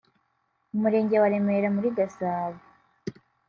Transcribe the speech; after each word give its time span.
Umurenge 0.75 1.15
wa 1.17 1.31
Remera 1.33 1.67
muri 1.75 1.89
Gasabo 1.97 2.59